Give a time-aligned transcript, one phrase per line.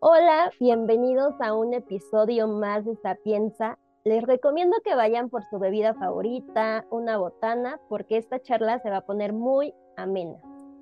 [0.00, 3.80] Hola, bienvenidos a un episodio más de Sapienza.
[4.04, 8.98] Les recomiendo que vayan por su bebida favorita, una botana, porque esta charla se va
[8.98, 10.38] a poner muy amena.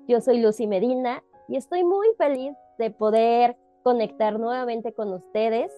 [0.07, 5.71] Yo soy Lucy Medina y estoy muy feliz de poder conectar nuevamente con ustedes.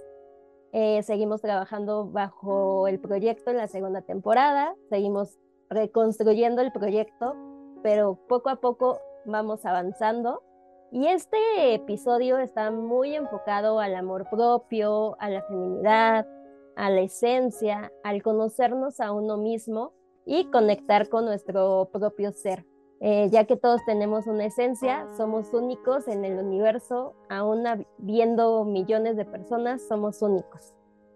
[0.73, 7.37] Eh, seguimos trabajando bajo el proyecto en la segunda temporada, seguimos reconstruyendo el proyecto,
[7.83, 10.43] pero poco a poco vamos avanzando
[10.91, 16.27] y este episodio está muy enfocado al amor propio, a la feminidad,
[16.75, 19.93] a la esencia, al conocernos a uno mismo
[20.25, 22.65] y conectar con nuestro propio ser.
[23.01, 27.63] Eh, ya que todos tenemos una esencia, somos únicos en el universo, aún
[27.97, 30.73] viendo millones de personas, somos únicos.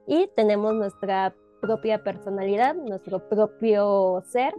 [0.08, 4.54] Y tenemos nuestra propia personalidad, nuestro propio ser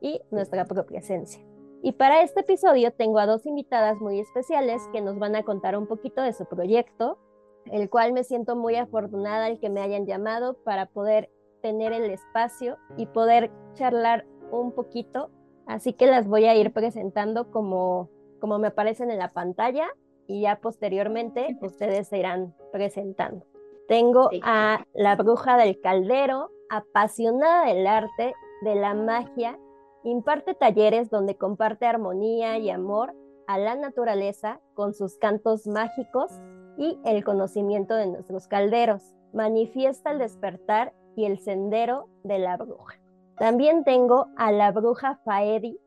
[0.00, 1.49] y nuestra propia esencia.
[1.82, 5.78] Y para este episodio tengo a dos invitadas muy especiales que nos van a contar
[5.78, 7.18] un poquito de su proyecto,
[7.64, 11.30] el cual me siento muy afortunada el que me hayan llamado para poder
[11.62, 15.30] tener el espacio y poder charlar un poquito.
[15.66, 19.88] Así que las voy a ir presentando como, como me aparecen en la pantalla
[20.26, 23.46] y ya posteriormente ustedes se irán presentando.
[23.88, 29.58] Tengo a la bruja del caldero, apasionada del arte, de la magia
[30.02, 33.14] Imparte talleres donde comparte armonía y amor
[33.46, 36.30] a la naturaleza con sus cantos mágicos
[36.78, 39.02] y el conocimiento de nuestros calderos.
[39.34, 42.98] Manifiesta el despertar y el sendero de la bruja.
[43.36, 45.78] También tengo a la bruja Faedi,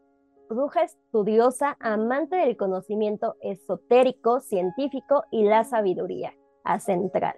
[0.50, 7.36] bruja estudiosa, amante del conocimiento esotérico, científico y la sabiduría, a central.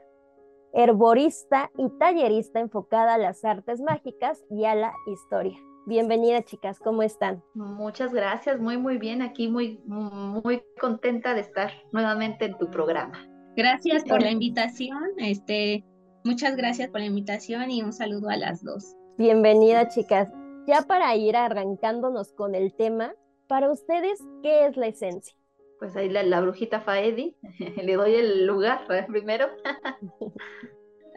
[0.73, 5.57] Herborista y tallerista enfocada a las artes mágicas y a la historia.
[5.87, 7.43] Bienvenida, chicas, ¿cómo están?
[7.53, 9.21] Muchas gracias, muy, muy bien.
[9.21, 13.27] Aquí muy, muy contenta de estar nuevamente en tu programa.
[13.55, 15.03] Gracias por la invitación.
[15.17, 15.85] Este,
[16.23, 18.95] muchas gracias por la invitación y un saludo a las dos.
[19.19, 20.27] Bienvenida, chicas.
[20.65, 23.13] Ya para ir arrancándonos con el tema,
[23.45, 25.37] para ustedes, ¿qué es la esencia?
[25.77, 27.35] Pues ahí la, brujita Faedi,
[27.83, 29.05] le doy el lugar ¿eh?
[29.07, 29.49] primero.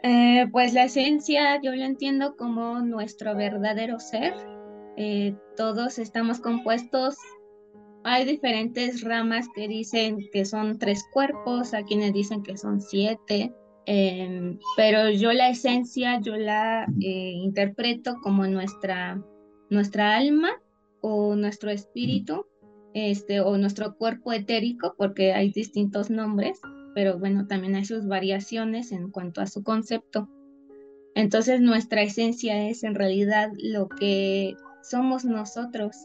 [0.01, 4.33] Eh, pues la esencia yo lo entiendo como nuestro verdadero ser,
[5.01, 7.15] eh, todos estamos compuestos.
[8.03, 13.53] Hay diferentes ramas que dicen que son tres cuerpos, a quienes dicen que son siete,
[13.85, 19.23] em, pero yo la esencia, yo la eh, interpreto como nuestra,
[19.69, 20.49] nuestra alma
[20.99, 22.45] o nuestro espíritu,
[22.93, 26.59] este, o nuestro cuerpo etérico, porque hay distintos nombres,
[26.93, 30.27] pero bueno, también hay sus variaciones en cuanto a su concepto.
[31.15, 35.95] Entonces nuestra esencia es en realidad lo que somos nosotros,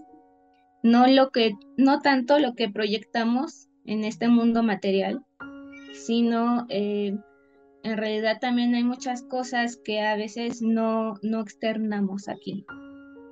[0.82, 5.24] no lo que, no tanto lo que proyectamos en este mundo material,
[5.92, 7.16] sino eh,
[7.82, 12.64] en realidad también hay muchas cosas que a veces no, no externamos aquí.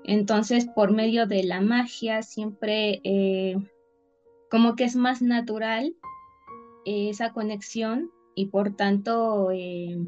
[0.05, 3.57] Entonces, por medio de la magia, siempre eh,
[4.51, 5.95] como que es más natural
[6.85, 9.99] esa conexión y por tanto, eh,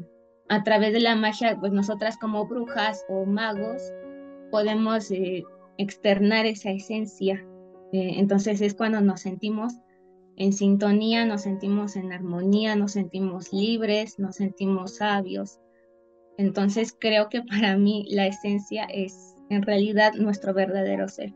[0.49, 3.81] a través de la magia, pues nosotras como brujas o magos,
[4.51, 5.43] podemos eh,
[5.77, 7.45] externar esa esencia.
[7.91, 9.73] Eh, entonces es cuando nos sentimos
[10.37, 15.59] en sintonía, nos sentimos en armonía, nos sentimos libres, nos sentimos sabios.
[16.37, 21.33] Entonces creo que para mí la esencia es en realidad nuestro verdadero ser.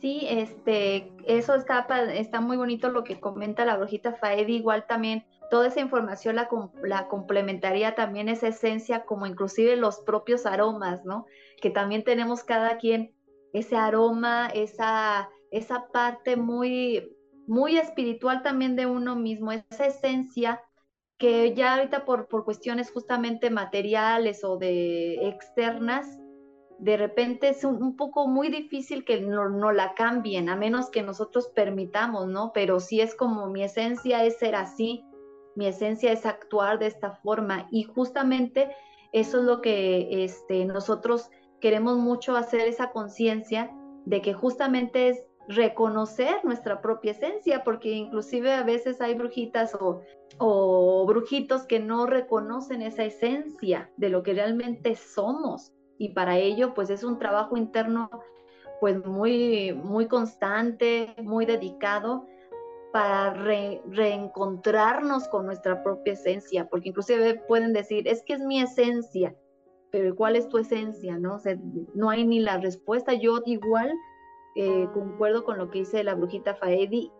[0.00, 5.24] Sí, este, eso está, está muy bonito lo que comenta la brujita Faedi, igual también
[5.52, 11.26] toda esa información la, complementaría también esa esencia, como inclusive los propios aromas, ¿no?
[11.60, 13.14] Que también tenemos cada quien
[13.52, 17.14] ese aroma, esa, esa parte muy,
[17.46, 20.62] muy espiritual también de uno mismo, esa esencia
[21.18, 26.18] que ya ahorita por, por cuestiones justamente materiales o de externas,
[26.78, 31.02] de repente es un, poco muy difícil que no, no, la cambien, a menos que
[31.02, 32.52] nosotros permitamos, ¿no?
[32.54, 35.04] Pero sí es como mi esencia es ser así,
[35.54, 37.66] mi esencia es actuar de esta forma.
[37.70, 38.74] Y justamente
[39.12, 43.70] eso es lo que este, nosotros queremos mucho hacer esa conciencia
[44.04, 50.00] de que justamente es reconocer nuestra propia esencia, porque inclusive a veces hay brujitas o,
[50.38, 55.72] o brujitos que no reconocen esa esencia de lo que realmente somos.
[55.98, 58.10] Y para ello pues es un trabajo interno
[58.80, 62.26] pues muy muy constante, muy dedicado
[62.92, 69.34] para reencontrarnos con nuestra propia esencia, porque inclusive pueden decir, es que es mi esencia,
[69.90, 71.18] pero ¿cuál es tu esencia?
[71.18, 71.38] No,
[71.94, 73.14] no hay ni la respuesta.
[73.14, 73.92] Yo igual
[74.56, 77.10] eh, concuerdo con lo que dice la brujita Faedi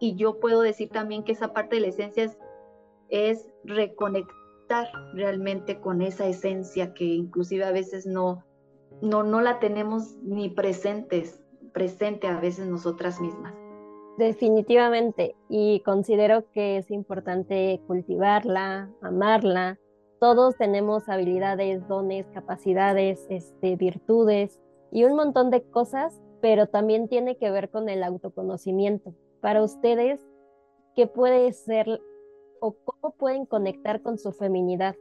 [0.00, 2.38] y yo puedo decir también que esa parte de la esencia es,
[3.08, 8.44] es reconectar realmente con esa esencia que inclusive a veces no,
[9.00, 13.61] no, no la tenemos ni presentes, presente a veces nosotras mismas.
[14.18, 19.78] Definitivamente, y considero que es importante cultivarla, amarla.
[20.20, 24.60] Todos tenemos habilidades, dones, capacidades, este, virtudes
[24.90, 29.14] y un montón de cosas, pero también tiene que ver con el autoconocimiento.
[29.40, 30.20] Para ustedes,
[30.94, 32.00] ¿qué puede ser
[32.60, 34.94] o cómo pueden conectar con su feminidad?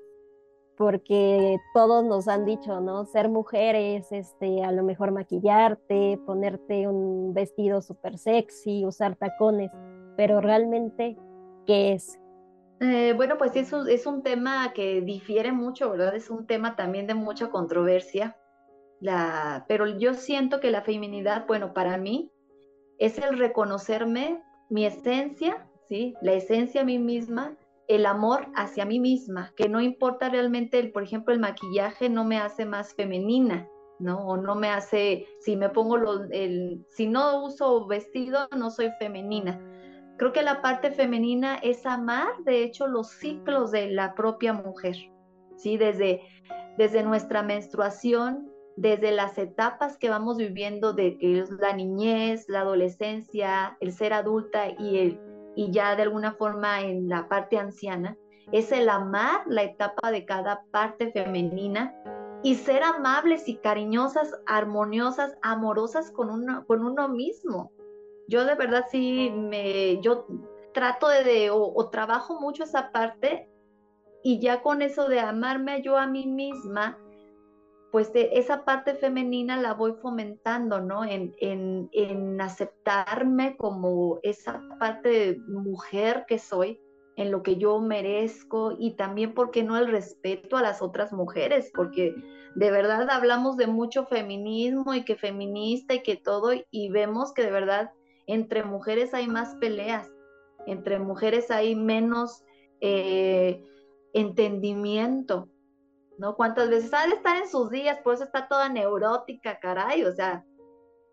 [0.81, 3.05] Porque todos nos han dicho, ¿no?
[3.05, 9.69] Ser mujeres, este, a lo mejor maquillarte, ponerte un vestido súper sexy, usar tacones,
[10.17, 11.19] pero realmente,
[11.67, 12.19] ¿qué es?
[12.79, 16.15] Eh, bueno, pues eso es un tema que difiere mucho, ¿verdad?
[16.15, 18.35] Es un tema también de mucha controversia,
[18.99, 22.31] la, pero yo siento que la feminidad, bueno, para mí
[22.97, 26.15] es el reconocerme mi esencia, ¿sí?
[26.23, 27.55] La esencia a mí misma
[27.95, 32.23] el amor hacia mí misma, que no importa realmente, el, por ejemplo, el maquillaje no
[32.23, 33.67] me hace más femenina,
[33.99, 34.25] ¿no?
[34.27, 38.91] O no me hace, si me pongo los, el, si no uso vestido, no soy
[38.97, 39.59] femenina.
[40.17, 44.95] Creo que la parte femenina es amar, de hecho, los ciclos de la propia mujer,
[45.57, 45.75] ¿sí?
[45.75, 46.21] Desde,
[46.77, 51.17] desde nuestra menstruación, desde las etapas que vamos viviendo de
[51.59, 57.09] la niñez, la adolescencia, el ser adulta y el y ya de alguna forma en
[57.09, 58.17] la parte anciana,
[58.51, 61.93] es el amar la etapa de cada parte femenina
[62.43, 67.71] y ser amables y cariñosas, armoniosas, amorosas con uno, con uno mismo.
[68.27, 70.25] Yo de verdad sí me, yo
[70.73, 73.49] trato de, o, trabajo mucho esa parte
[74.23, 76.97] y ya con eso de amarme yo a mí misma,
[77.91, 81.03] pues esa parte femenina la voy fomentando, ¿no?
[81.03, 86.79] En, en, aceptarme como esa parte de mujer que soy,
[87.17, 91.69] en lo que yo merezco y también, porque no el respeto a las otras mujeres?
[91.75, 92.15] Porque
[92.55, 97.43] de verdad hablamos de mucho feminismo y que feminista y que todo, y vemos que
[97.43, 97.91] de verdad
[98.25, 100.09] entre mujeres hay más peleas,
[100.65, 102.43] entre mujeres hay menos
[102.79, 103.61] eh,
[104.13, 105.49] entendimiento
[106.21, 106.35] ¿no?
[106.35, 107.99] ¿Cuántas veces ha de estar en sus días?
[108.03, 110.45] Por eso está toda neurótica, caray, o sea,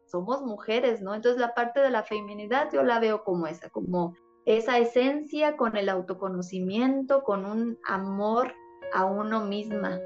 [0.05, 1.15] somos mujeres, ¿no?
[1.15, 4.15] Entonces la parte de la feminidad yo la veo como esa, como
[4.45, 8.53] esa esencia con el autoconocimiento, con un amor
[8.93, 9.99] a uno misma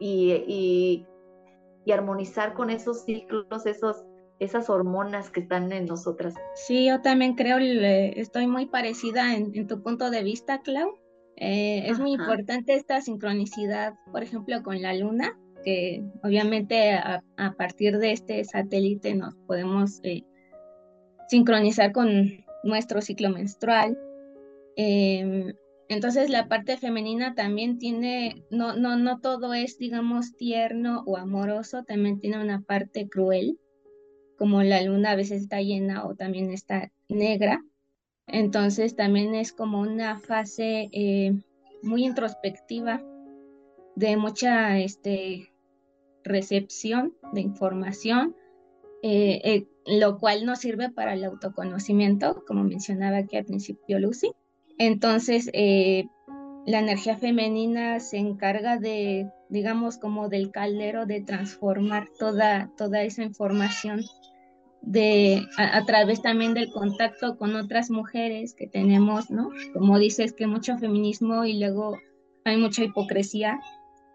[0.00, 1.04] y,
[1.84, 4.02] y, armonizar con esos ciclos, esos,
[4.38, 6.34] esas hormonas que están en nosotras.
[6.54, 10.94] Sí, yo también creo, estoy muy parecida en, en tu punto de vista, Clau.
[11.36, 17.22] Eh, es muy importante esta sincronicidad, por ejemplo, con la luna, que obviamente a,
[17.58, 20.22] partir de este satélite nos podemos eh,
[21.28, 23.98] sincronizar con nuestro ciclo menstrual.
[24.76, 25.52] Em,
[25.88, 31.84] entonces la parte femenina también tiene, no, no, no todo es, digamos, tierno o amoroso,
[31.84, 33.58] también tiene una parte cruel,
[34.38, 37.62] como la luna a veces está llena o también está negra.
[38.26, 41.32] Entonces también es como una fase eh,
[41.82, 43.02] muy introspectiva
[43.94, 45.52] de mucha este,
[46.24, 48.34] recepción de información,
[49.02, 54.32] eh, eh, lo cual nos sirve para el autoconocimiento, como mencionaba aquí al principio Lucy.
[54.78, 63.02] Entonces, la energía femenina se encarga de, digamos, como del caldero de transformar toda, toda
[63.02, 64.02] esa información
[64.86, 69.50] de a, través también del contacto con otras mujeres que tenemos, ¿no?
[69.74, 71.98] Como dices que mucho feminismo y luego
[72.44, 73.58] hay mucha hipocresía.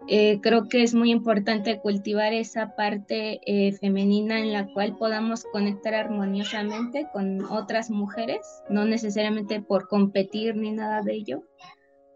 [0.07, 5.43] Eh, creo que es muy importante cultivar esa parte eh, femenina en la cual podamos
[5.51, 11.43] conectar armoniosamente con otras mujeres, no necesariamente por competir ni nada de ello,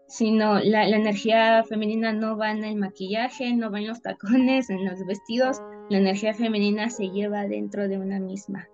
[0.08, 4.70] sino la, la energía femenina no va en el maquillaje, no va en los tacones,
[4.70, 5.60] en los vestidos,
[5.90, 8.68] la energía femenina se lleva dentro de una misma.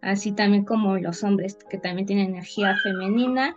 [0.00, 3.56] Así también como los hombres que también tienen energía femenina.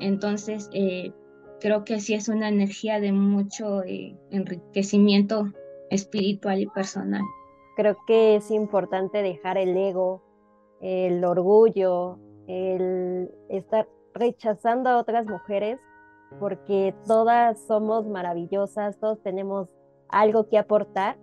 [0.00, 1.12] Entonces, eh,
[1.60, 5.52] creo que sí es una energía de mucho eh, enriquecimiento
[5.90, 7.22] espiritual y personal.
[7.76, 10.22] Creo que es importante dejar el ego,
[10.80, 15.78] el orgullo, el estar rechazando a otras mujeres,
[16.38, 19.68] porque todas somos maravillosas, todos tenemos
[20.08, 21.16] algo que aportar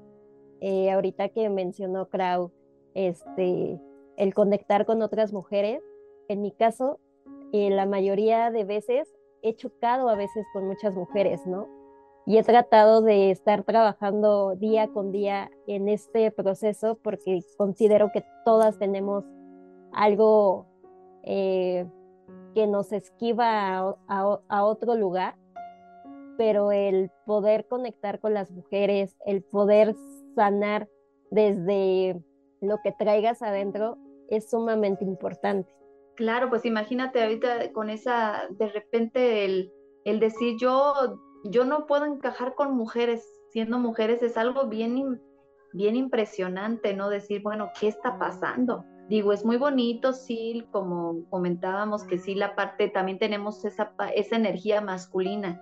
[0.65, 2.51] eh, ahorita que mencionó Krau,
[2.93, 3.81] este,
[4.15, 5.81] el conectar con otras mujeres,
[6.29, 6.99] en mi caso,
[7.51, 11.67] eh, la mayoría de veces he chocado a veces con muchas mujeres, ¿no?
[12.25, 18.23] Y he tratado de estar trabajando día con día en este proceso porque considero que
[18.45, 19.25] todas tenemos
[19.91, 20.65] algo
[21.23, 21.85] eh,
[22.53, 25.35] que nos esquiva a, otro lugar,
[26.37, 29.95] pero el poder conectar con las mujeres, el poder
[30.35, 30.89] sanar
[31.31, 32.21] desde
[32.61, 33.97] lo que traigas adentro
[34.29, 35.73] es sumamente importante.
[36.15, 39.71] Claro, pues imagínate ahorita con esa, de repente el,
[40.05, 45.21] el decir yo, yo no puedo encajar con mujeres, siendo mujeres es algo bien,
[45.73, 47.09] bien impresionante, ¿no?
[47.09, 48.85] Decir, bueno, ¿qué está pasando?
[49.13, 54.35] Digo, es muy bonito, sí, como comentábamos, que sí, la parte, también tenemos esa, esa
[54.35, 55.61] energía masculina,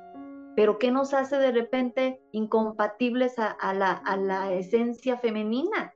[0.55, 5.93] pero ¿qué nos hace de repente incompatibles a, la, a la esencia femenina?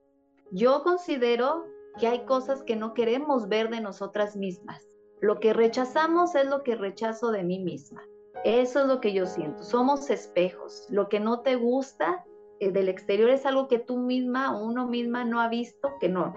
[0.52, 1.64] Yo considero
[1.98, 4.86] que hay cosas que no queremos ver de nosotras mismas.
[5.22, 8.04] Lo que rechazamos es lo que rechazo de mí misma.
[8.44, 9.64] Eso es lo que yo siento.
[9.64, 10.88] Somos espejos.
[10.90, 12.26] Lo que no te gusta
[12.60, 16.34] del exterior es algo que tú misma o uno misma no ha visto, que no.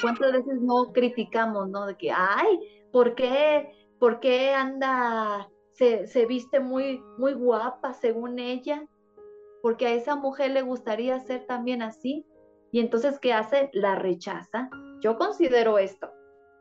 [0.00, 1.86] ¿Cuántas veces no criticamos, no?
[1.86, 2.58] De que, ay,
[2.92, 8.86] ¿por qué, por qué anda, se, se viste muy, muy guapa según ella?
[9.62, 12.26] Porque a esa mujer le gustaría ser también así.
[12.72, 13.70] Y entonces, ¿qué hace?
[13.72, 14.70] La rechaza.
[15.00, 16.10] Yo considero esto.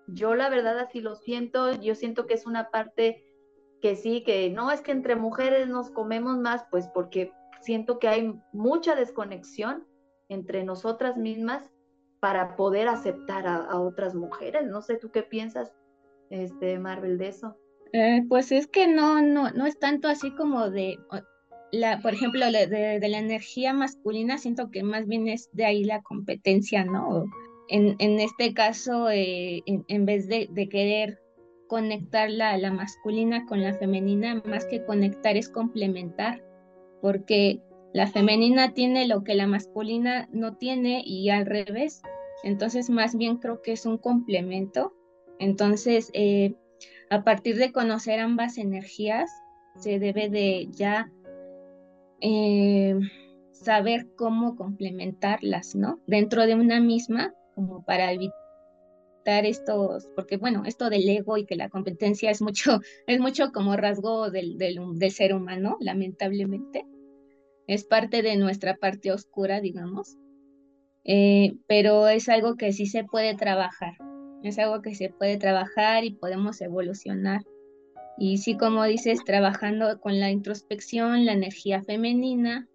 [0.08, 1.74] Yo la verdad así lo siento.
[1.81, 3.24] Yo siento que es una parte
[3.81, 7.31] que sí, que no es que entre mujeres nos comemos más, pues porque
[7.62, 9.86] siento que hay mucha desconexión
[10.30, 11.72] entre nosotras mismas
[12.20, 14.65] para poder aceptar a, otras mujeres.
[14.68, 15.74] No sé, ¿tú qué piensas,
[16.30, 17.58] este, Marvel, de eso?
[17.94, 20.98] Eh, pues es que no, no, no es tanto así como de,
[21.72, 26.01] la, por ejemplo, de, la energía masculina, siento que más bien es de ahí la
[26.01, 27.25] competencia, ¿no?
[27.70, 31.20] En, en este caso, eh, en, vez de, de querer
[31.68, 36.44] conectar la, la masculina con la femenina, más que conectar es complementar
[37.01, 37.62] porque
[37.93, 42.01] la femenina tiene lo que la masculina no tiene y al revés.
[42.43, 44.93] Entonces, más bien creo que es un complemento.
[45.39, 46.55] Entonces, eh,
[47.10, 49.29] a partir de conocer ambas energías,
[49.77, 51.12] se debe de ya
[52.22, 52.98] eh,
[53.51, 56.00] saber cómo complementarlas, ¿no?
[56.08, 58.34] Dentro de una misma, como para evitar
[59.25, 63.75] estos, porque bueno, esto del ego y que la competencia es mucho, es mucho como
[63.75, 66.86] rasgo del, del ser humano, lamentablemente
[67.68, 70.18] es parte de nuestra parte oscura, digamos,
[71.03, 73.94] eh, pero es algo que sí se puede trabajar,
[74.44, 77.41] es algo que se puede trabajar y podemos evolucionar.
[78.18, 82.68] Y sí, como dices, trabajando con la introspección, la energía femenina,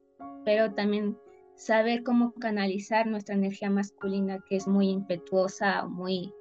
[0.44, 1.16] pero también
[1.54, 6.32] saber cómo canalizar nuestra energía masculina, que es muy impetuosa, muy,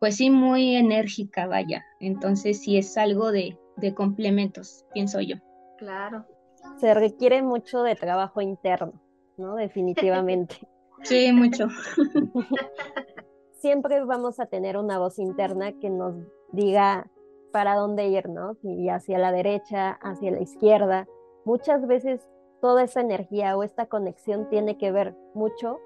[0.00, 1.84] pues sí, muy enérgica, vaya.
[2.00, 5.36] Entonces sí es algo de, de complementos, pienso yo.
[5.78, 6.26] Claro
[6.78, 8.92] se requiere mucho de trabajo interno,
[9.36, 9.54] ¿no?
[9.56, 10.56] Definitivamente.
[11.02, 11.68] Sí, mucho.
[13.60, 16.14] Siempre vamos a tener una voz interna que nos
[16.52, 17.06] diga
[17.52, 18.54] para dónde ir, ¿no?
[18.54, 21.06] Si hacia la derecha, hacia la izquierda.
[21.44, 22.26] Muchas veces
[22.62, 25.78] toda esa energía o esta conexión tiene que ver mucho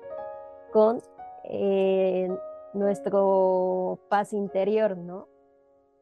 [0.73, 1.03] con
[1.45, 2.29] eh,
[2.73, 5.29] nuestro paz interior, ¿no?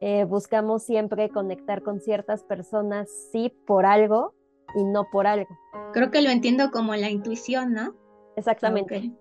[0.01, 4.35] Eh, buscamos siempre conectar con ciertas personas, sí, por algo,
[4.75, 5.59] y no por algo.
[5.93, 7.95] Creo que lo entiendo como la intuición, ¿no?
[8.37, 9.13] Exactamente.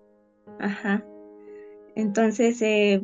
[0.60, 1.04] Ajá.
[1.94, 3.02] Entonces, eh,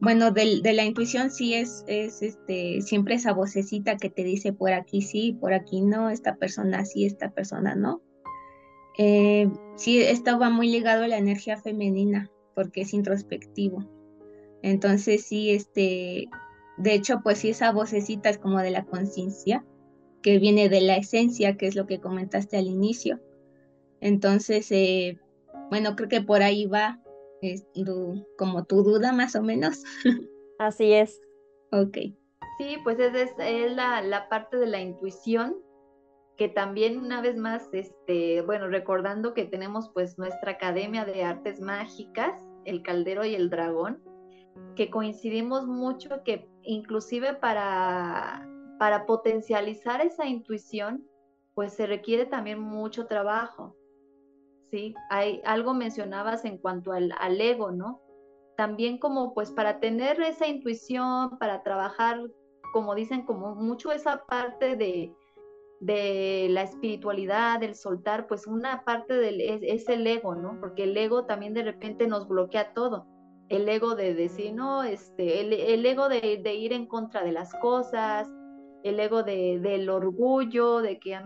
[0.00, 4.72] bueno, de, la intuición sí es, es este, siempre esa vocecita que te dice por
[4.72, 8.02] aquí sí, por aquí no, esta persona sí, esta persona no.
[8.98, 13.84] Eh, sí, esto va muy ligado a la energía femenina, porque es introspectivo.
[14.62, 16.28] Entonces, sí, este,
[16.76, 19.64] de hecho, pues sí, esa vocecita es como de la conciencia
[20.24, 23.20] que viene de la esencia, que es lo que comentaste al inicio.
[24.00, 25.20] Entonces, eh,
[25.68, 26.98] bueno, creo que por ahí va
[28.38, 29.84] como tu duda más o menos.
[30.58, 31.20] Así es.
[31.72, 31.98] Ok.
[32.56, 35.56] Sí, pues es, es, la, la, parte de la intuición,
[36.38, 41.60] que también una vez más, este, bueno, recordando que tenemos pues nuestra Academia de Artes
[41.60, 42.32] Mágicas,
[42.64, 44.02] el Caldero y el Dragón,
[44.74, 51.06] que coincidimos mucho que inclusive para para potencializar esa intuición,
[51.54, 53.76] pues se requiere también mucho trabajo.
[54.70, 54.94] ¿Sí?
[55.10, 58.00] Hay algo mencionabas en cuanto al, al ego, ¿no?
[58.56, 62.20] También como pues para tener esa intuición, para trabajar,
[62.72, 65.14] como dicen, como mucho esa parte de,
[65.80, 70.58] de la espiritualidad, del soltar, pues una parte del, es, el ego, ¿no?
[70.58, 73.06] Porque el ego también de repente nos bloquea todo.
[73.48, 77.52] El ego de decir, no, este, el, ego de, de, ir en contra de las
[77.56, 78.30] cosas,
[78.84, 81.18] el ego de, del orgullo, de que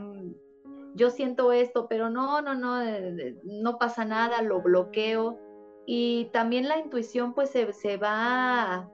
[0.94, 2.80] yo siento esto, pero no, no, no,
[3.42, 5.38] no pasa nada, lo bloqueo.
[5.86, 8.90] Y también la intuición pues se, va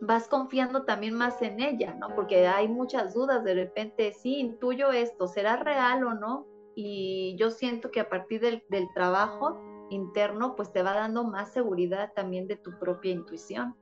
[0.00, 2.14] vas confiando también más en ella, ¿no?
[2.14, 6.46] Porque hay muchas dudas de repente, sí, intuyo esto, ¿será real o no?
[6.74, 8.62] Y yo siento que a partir del,
[8.94, 9.60] trabajo
[9.90, 13.76] interno, pues te va dando más seguridad también de tu propia intuición.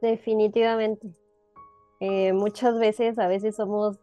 [0.00, 1.08] Definitivamente.
[2.00, 3.98] Eh, muchas veces, a veces somos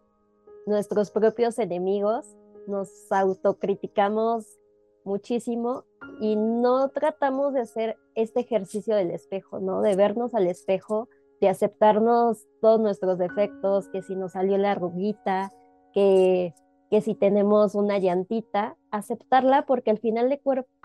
[0.65, 2.25] nuestros propios enemigos,
[2.67, 4.59] nos autocriticamos
[5.03, 5.83] muchísimo
[6.19, 9.81] y no tratamos de hacer este ejercicio del espejo, ¿no?
[9.81, 11.07] De vernos al espejo,
[11.39, 15.51] de aceptarnos todos nuestros defectos, que si nos salió la arruguita,
[15.93, 16.53] que,
[16.89, 20.41] que si tenemos una llantita, aceptarla porque al final, de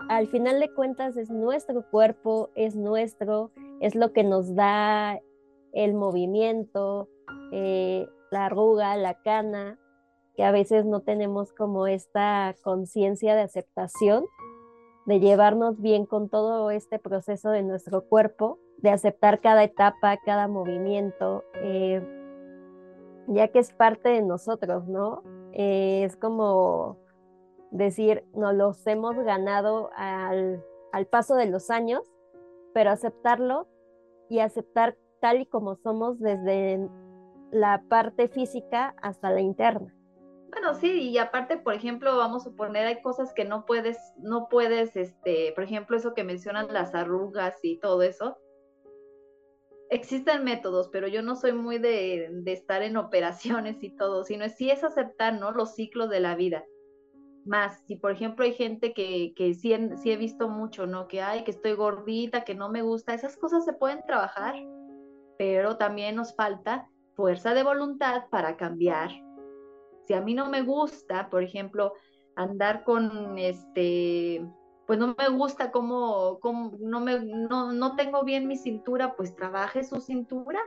[0.09, 5.19] al final de cuentas es nuestro cuerpo, es nuestro, es lo que nos da
[5.73, 7.07] el movimiento,
[7.51, 9.79] eh, la arruga, la cana,
[10.35, 14.25] que a veces no tenemos como esta conciencia de aceptación,
[15.05, 20.47] de llevarnos bien con todo este proceso de nuestro cuerpo, de aceptar cada etapa, cada
[20.47, 22.01] movimiento, eh,
[23.27, 25.23] ya que es parte de nosotros, ¿no?
[25.53, 26.97] Eh, es como
[27.71, 32.03] decir, nos los hemos ganado al, al paso de los años,
[32.73, 33.67] pero aceptarlo
[34.29, 36.89] y aceptar tal y como somos desde
[37.51, 39.95] la parte física hasta la interna.
[40.51, 44.49] Bueno, sí, y aparte, por ejemplo, vamos a suponer, hay cosas que no puedes, no
[44.49, 48.37] puedes, este, por ejemplo, eso que mencionan las arrugas y todo eso.
[49.89, 54.47] Existen métodos, pero yo no soy muy de, de estar en operaciones y todo, sino
[54.49, 55.51] sí es aceptar, ¿no?
[55.51, 56.65] Los ciclos de la vida.
[57.45, 61.07] Más, si por ejemplo hay gente que, que sí, sí he visto mucho, ¿no?
[61.07, 64.55] Que, ay, que estoy gordita, que no me gusta, esas cosas se pueden trabajar,
[65.37, 69.11] pero también nos falta fuerza de voluntad para cambiar
[70.11, 71.93] si a mí no me gusta, por ejemplo,
[72.35, 74.45] andar con este,
[74.87, 76.39] pues no me gusta cómo,
[76.79, 80.59] no, me, no, no tengo bien mi cintura, pues trabaje su cintura,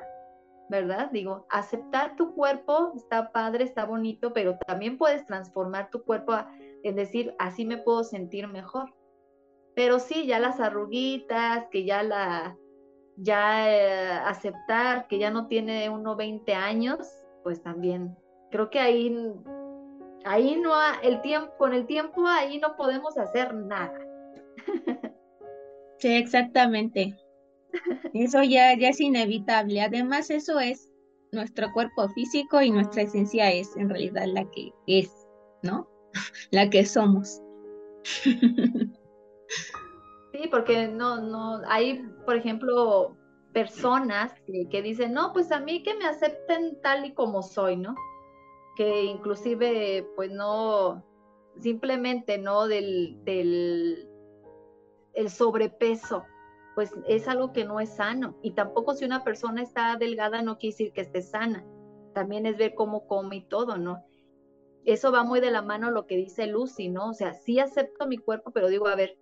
[0.70, 1.10] ¿verdad?
[1.10, 6.34] Digo, aceptar tu cuerpo está padre, está bonito, pero también puedes transformar tu cuerpo
[6.82, 8.94] en decir, así me puedo sentir mejor.
[9.74, 12.56] Pero sí, ya las arruguitas, que ya la,
[13.16, 16.98] ya eh, aceptar que ya no tiene uno 20 años,
[17.42, 18.16] pues también
[18.50, 19.14] creo que ahí,
[20.24, 20.72] ahí no,
[21.02, 23.98] el tiempo, con el tiempo ahí no podemos hacer nada.
[25.98, 27.16] Sí, exactamente.
[28.12, 29.80] Eso ya, ya es inevitable.
[29.80, 30.92] Además, eso es
[31.32, 35.10] nuestro cuerpo físico y nuestra esencia es en realidad la que es,
[35.62, 35.88] ¿no?
[36.50, 37.40] La que somos.
[40.34, 43.16] Sí, porque no, no, hay, por ejemplo,
[43.52, 44.32] personas
[44.70, 47.94] que, dicen, no, pues a mí que me acepten tal y como soy, ¿no?
[48.74, 51.04] que inclusive pues no,
[51.60, 54.08] simplemente no del, del
[55.14, 56.24] el sobrepeso,
[56.74, 58.36] pues es algo que no es sano.
[58.42, 61.64] Y tampoco si una persona está delgada no quiere decir que esté sana.
[62.14, 64.04] También es ver cómo come y todo, ¿no?
[64.84, 67.10] Eso va muy de la mano lo que dice Lucy, ¿no?
[67.10, 69.16] O sea, sí acepto mi cuerpo, pero digo, a ver,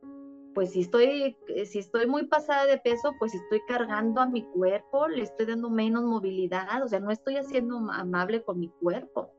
[0.54, 5.08] pues si estoy, si estoy muy pasada de peso, pues estoy cargando a mi cuerpo,
[5.08, 9.32] le estoy dando menos movilidad, o sea, no estoy haciendo amable con mi cuerpo.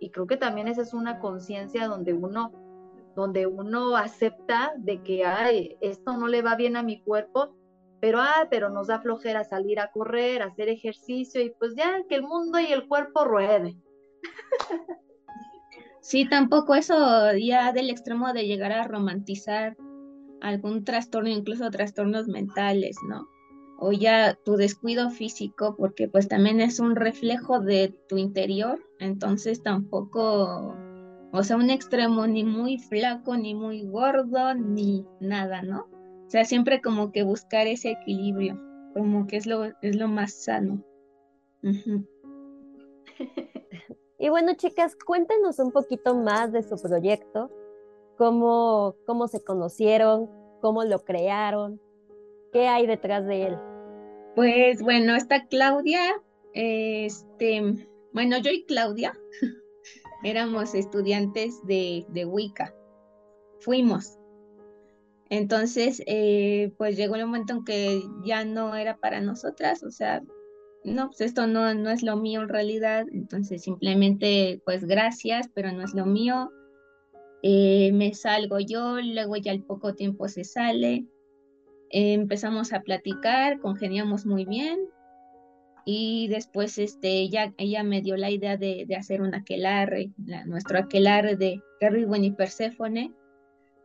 [0.00, 2.52] Y creo que también esa es una conciencia donde uno,
[3.14, 7.54] donde uno acepta de que, ay, esto no le va bien a mi cuerpo,
[8.00, 12.14] pero, ah, pero nos da flojera salir a correr, hacer ejercicio y pues ya que
[12.14, 13.76] el mundo y el cuerpo ruede.
[16.02, 16.94] Sí, tampoco eso
[17.32, 19.76] ya del extremo de llegar a romantizar
[20.40, 23.28] algún trastorno, incluso trastornos mentales, ¿no?
[23.78, 29.62] O ya tu descuido físico, porque pues también es un reflejo de tu interior entonces
[29.62, 30.74] tampoco,
[31.32, 35.86] o sea, un extremo ni muy flaco, ni muy gordo, ni nada, ¿no?
[36.26, 38.60] O sea, siempre como que buscar ese equilibrio,
[38.94, 40.82] como que es lo, es lo más sano.
[44.18, 47.50] Y bueno, chicas, cuéntenos un poquito más de su proyecto,
[48.16, 51.80] cómo, cómo se conocieron, cómo lo crearon,
[52.52, 53.58] qué hay detrás de él.
[54.34, 56.00] Pues bueno, está Claudia,
[56.52, 57.62] este,
[58.12, 59.12] bueno, yo y Claudia
[60.24, 62.74] éramos estudiantes de, de Wicca.
[63.60, 64.18] Fuimos.
[65.28, 70.22] Entonces, eh, pues llegó el momento en que ya no era para nosotras, o sea,
[70.84, 75.72] no, pues esto no, no es lo mío en realidad, entonces simplemente, pues gracias, pero
[75.72, 76.52] no es lo mío.
[77.42, 81.06] Eh, me salgo yo, luego ya al poco tiempo se sale.
[81.90, 84.78] Eh, empezamos a platicar, congeniamos muy bien,
[85.88, 90.10] y después este, ella, ella me dio la idea de, de hacer un aquelarre,
[90.44, 93.14] nuestro aquelarre de Kerriwen y Perséfone.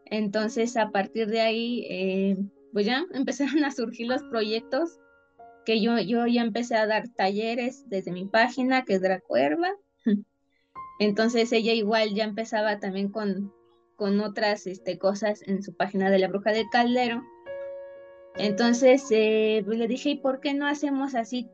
[0.06, 2.38] Entonces, a partir de ahí, eh,
[2.74, 5.00] pues ya empezaron a surgir los proyectos
[5.64, 9.70] que yo, yo ya empecé a dar talleres desde mi página, que es Dracuerva.
[11.02, 13.52] Entonces ella igual ya empezaba también con,
[13.96, 17.24] con otras este, cosas en su página de la bruja del caldero.
[18.38, 21.50] Entonces eh, pues le dije, ¿y por qué no hacemos así?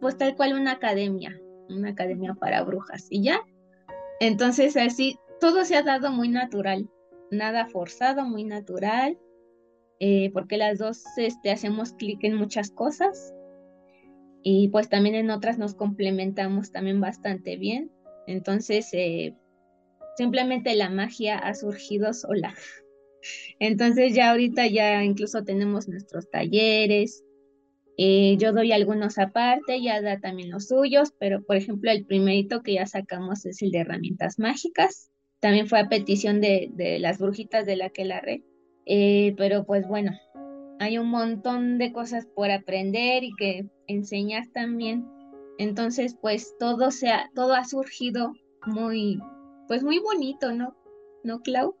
[0.00, 3.06] Pues tal cual una academia, una academia para brujas.
[3.08, 3.40] Y ya.
[4.18, 6.90] Entonces así, todo se ha dado muy natural,
[7.30, 9.16] nada forzado, muy natural,
[10.00, 13.32] eh, porque las dos este, hacemos clic en muchas cosas
[14.42, 17.92] y pues también en otras nos complementamos también bastante bien.
[18.28, 19.34] Entonces, eh,
[20.16, 22.54] simplemente la magia ha surgido sola.
[23.58, 27.24] Entonces ya ahorita ya incluso tenemos nuestros talleres.
[27.96, 32.62] Eh, yo doy algunos aparte, ya da también los suyos, pero por ejemplo el primerito
[32.62, 35.10] que ya sacamos es el de herramientas mágicas.
[35.40, 38.40] También fue a petición de, de las brujitas de la que la red.
[38.86, 40.12] Eh, pero pues bueno,
[40.78, 45.06] hay un montón de cosas por aprender y que enseñar también.
[45.58, 48.32] Entonces, pues todo se ha, todo ha surgido
[48.66, 49.20] muy,
[49.66, 50.76] pues muy bonito, ¿no?
[51.24, 51.76] ¿No, Clau?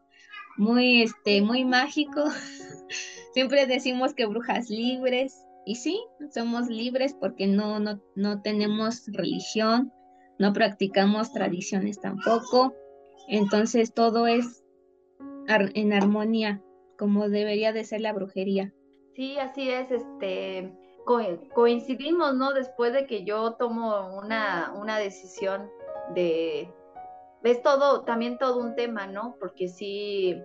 [0.56, 2.24] Muy, este, muy mágico.
[3.34, 5.44] Siempre decimos que brujas libres.
[5.64, 9.92] Y sí, somos libres porque no, no, no tenemos religión,
[10.38, 12.74] no practicamos tradiciones tampoco.
[13.28, 14.64] Entonces todo es
[15.48, 16.62] en armonía,
[16.98, 18.72] como debería de ser la brujería.
[19.14, 20.72] Sí, así es, este,
[21.54, 22.52] coincidimos, ¿no?
[22.52, 25.70] Después de que yo tomo una, una decisión
[26.14, 26.72] de,
[27.42, 29.36] es todo, también todo un tema, ¿no?
[29.40, 30.40] Porque sí,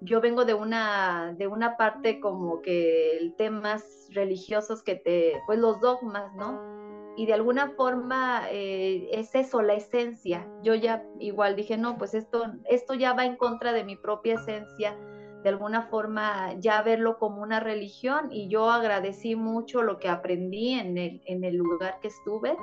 [0.00, 5.80] yo vengo de una, de una parte como que temas religiosos que te, pues los
[5.80, 6.74] dogmas, ¿no?
[7.16, 10.48] Y de alguna forma eh, es eso, la esencia.
[10.64, 14.34] Yo ya igual dije, no, pues esto, esto ya va en contra de mi propia
[14.34, 14.96] esencia
[15.44, 20.72] de alguna forma ya verlo como una religión y yo agradecí mucho lo que aprendí
[20.72, 22.56] en el, en el lugar que estuve,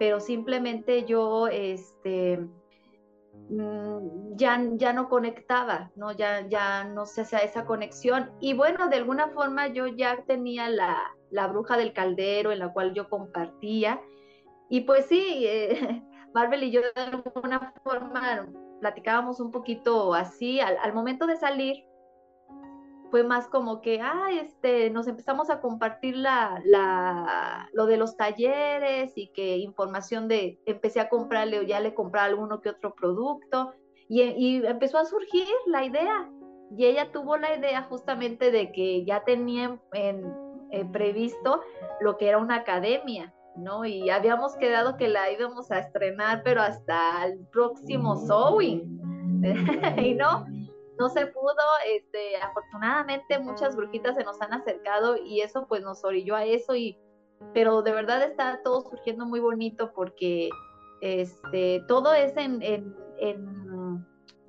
[0.00, 2.44] pero simplemente yo este,
[3.48, 6.10] mm, ya, ya no conectaba, ¿no?
[6.10, 10.68] Ya, ya no se hacía esa conexión y bueno, de alguna forma yo ya tenía
[10.68, 10.98] la,
[11.30, 14.00] la bruja del caldero en la cual yo compartía
[14.68, 16.02] y pues sí, eh,
[16.34, 18.48] Marvel y yo de alguna forma
[18.80, 21.84] platicábamos un poquito así, al, al momento de salir,
[23.16, 28.14] fue más como que, ah, este, nos empezamos a compartir la, la, lo de los
[28.18, 32.94] talleres y que información de, empecé a comprarle o ya le compré alguno que otro
[32.94, 33.72] producto
[34.06, 36.30] y, y empezó a surgir la idea.
[36.76, 40.30] Y ella tuvo la idea justamente de que ya tenía en,
[40.70, 41.62] eh, previsto
[42.02, 43.86] lo que era una academia, ¿no?
[43.86, 49.40] Y habíamos quedado que la íbamos a estrenar, pero hasta el próximo sewing,
[50.04, 50.44] y no,
[50.98, 51.54] no se pudo,
[51.86, 56.74] este, afortunadamente muchas brujitas se nos han acercado y eso pues nos orilló a eso
[56.74, 56.98] y,
[57.52, 60.48] pero de verdad está todo surgiendo muy bonito porque,
[61.00, 62.96] este, todo es en, en,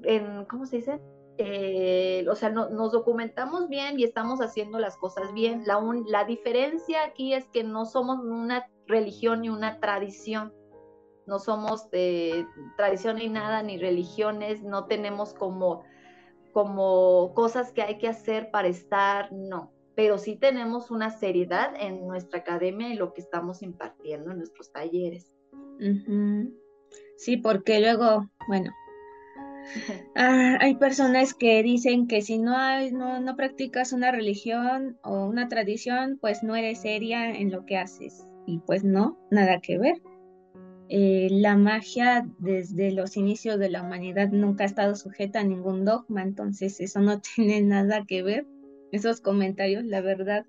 [0.03, 1.01] en, ¿cómo se dice?
[1.39, 5.63] Eh, o sea, nos documentamos bien y estamos haciendo las cosas bien.
[5.67, 10.53] La, la diferencia aquí es que no somos una religión ni una tradición.
[11.27, 15.83] No somos de tradición ni nada, ni religiones, no tenemos como
[16.58, 22.08] como cosas que hay que hacer para estar, no, pero sí tenemos una seriedad en
[22.08, 25.36] nuestra academia y lo que estamos impartiendo en nuestros talleres.
[27.15, 28.72] Sí, porque luego, bueno,
[30.15, 35.26] ah, hay personas que dicen que si no, hay, no, no practicas una religión o
[35.26, 38.26] una tradición, pues no eres seria en lo que haces.
[38.48, 40.02] Y pues no, nada que ver.
[40.89, 45.84] Eh, la magia desde los inicios de la humanidad nunca ha estado sujeta a ningún
[45.84, 48.45] dogma, entonces eso no tiene nada que ver.
[48.91, 50.45] Esos comentarios, la verdad,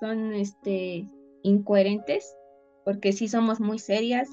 [0.00, 1.06] son este,
[1.42, 2.34] incoherentes,
[2.84, 4.30] porque sí somos muy serias,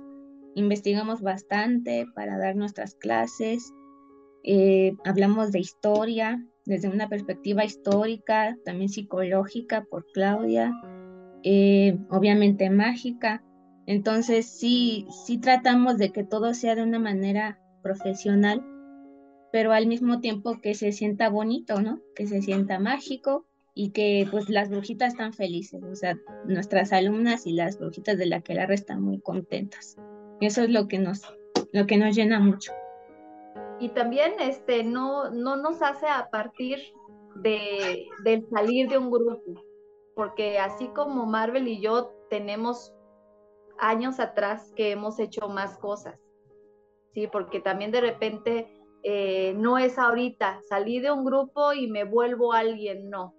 [0.56, 3.74] investigamos bastante para dar nuestras clases,
[4.44, 10.72] eh, hablamos de historia desde una perspectiva histórica, también psicológica por Claudia,
[11.44, 13.44] eh, obviamente mágica
[13.86, 18.64] entonces sí, sí tratamos de que todo sea de una manera profesional,
[19.52, 22.00] pero al mismo tiempo que se sienta bonito, ¿no?
[22.16, 23.46] Que se sienta mágico
[23.76, 28.26] y que pues las brujitas están felices, o sea, nuestras alumnas y las brujitas de
[28.26, 29.98] la que la están muy contentas.
[30.42, 31.22] Eso es lo que nos,
[31.74, 32.72] lo que nos llena mucho.
[33.80, 36.80] Y también este, no, no nos hace a partir
[37.36, 39.62] de, del salir de un grupo,
[40.16, 42.95] porque así como Marvel y yo tenemos
[43.80, 46.20] años atrás que hemos hecho más cosas,
[47.14, 47.28] ¿sí?
[47.28, 52.54] Porque también de repente eh, no es ahorita, salí de un grupo y me vuelvo
[52.54, 53.36] alguien, no.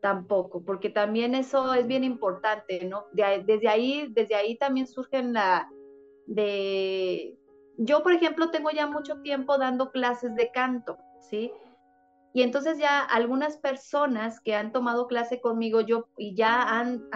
[0.00, 3.04] tampoco, porque también eso es bien importante, ¿no?
[3.12, 5.68] desde ahí, desde ahí también surgen la
[6.26, 7.36] de,
[7.76, 11.52] yo por ejemplo tengo ya mucho tiempo dando clases de canto, ¿sí?
[12.34, 17.08] Y entonces ya algunas personas que han tomado clase conmigo yo y ya han,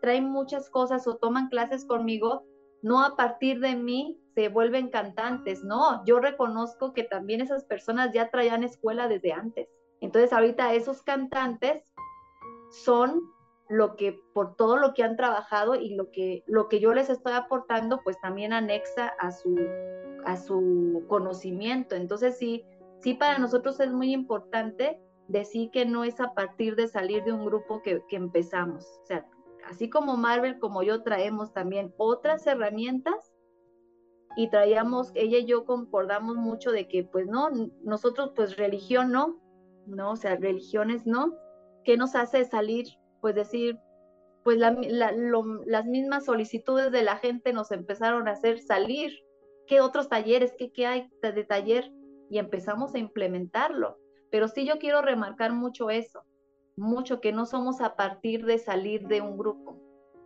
[0.00, 2.44] traen muchas cosas o toman clases conmigo,
[2.82, 8.12] no a partir de mí se vuelven cantantes, no, yo reconozco que también esas personas
[8.12, 9.68] ya traían escuela desde antes.
[10.00, 11.82] Entonces ahorita esos cantantes
[12.70, 13.22] son
[13.68, 17.10] lo que por todo lo que han trabajado y lo que lo que yo les
[17.10, 19.56] estoy aportando pues también anexa a su
[20.24, 21.94] a su conocimiento.
[21.94, 22.64] Entonces sí
[23.00, 27.32] sí para nosotros es muy importante decir que no es a partir de salir de
[27.32, 28.84] un grupo que, empezamos.
[29.02, 29.26] O sea,
[29.66, 33.34] así como Marvel como yo traemos también otras herramientas
[34.36, 37.50] y traíamos, ella y yo concordamos mucho de que pues no,
[37.82, 39.40] nosotros pues religión no,
[39.86, 40.12] ¿no?
[40.12, 41.34] O sea, religiones no,
[41.84, 42.86] ¿qué nos hace salir?
[43.20, 43.78] Pues decir,
[44.44, 49.12] pues las mismas solicitudes de la gente nos empezaron a hacer salir.
[49.66, 50.54] ¿Qué otros talleres?
[50.56, 51.92] ¿Qué, qué hay de taller?
[52.30, 53.98] Y empezamos a implementarlo.
[54.30, 56.24] Pero sí yo quiero remarcar mucho eso,
[56.76, 59.78] mucho que no somos a partir de salir de un grupo.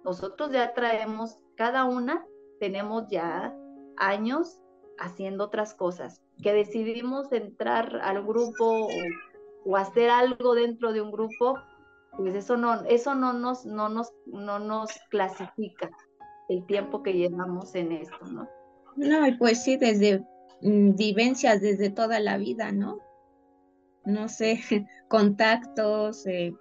[0.04, 2.26] Nosotros ya traemos, cada una
[2.58, 3.56] tenemos ya
[3.96, 4.60] años
[4.98, 8.88] haciendo otras cosas, que decidimos entrar al grupo
[9.64, 11.58] o hacer algo dentro de un grupo,
[12.16, 15.90] pues eso no, eso no nos, no nos, no nos clasifica
[16.48, 18.48] el tiempo que llevamos en esto, ¿no?
[18.96, 20.24] No, pues sí, desde
[20.62, 23.00] vivencias desde toda la vida, ¿no?
[24.04, 24.60] No sé,
[25.08, 26.54] contactos, eh,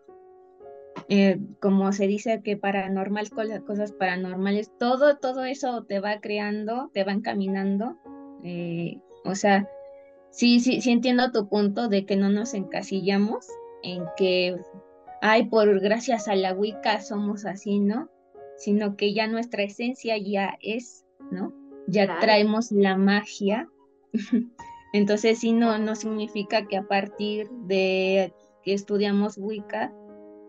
[1.10, 3.30] eh, como se dice que paranormal,
[3.66, 7.98] cosas paranormales, todo, todo eso te va creando, te va encaminando.
[8.44, 9.70] Eh, o sea,
[10.30, 13.48] sí, sí, sí entiendo tu punto de que no nos encasillamos
[13.84, 14.58] en que,
[15.22, 18.10] ay, por gracias a la Wicca somos así, ¿no?
[18.58, 21.54] Sino que ya nuestra esencia ya es, ¿no?
[21.88, 23.68] Ya traemos la magia.
[24.93, 29.93] Entonces, sí, no, no significa que a partir de que estudiamos Wicca